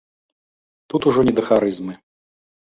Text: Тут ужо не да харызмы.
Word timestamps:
Тут 0.89 1.01
ужо 1.11 1.25
не 1.27 1.33
да 1.41 1.45
харызмы. 1.51 1.93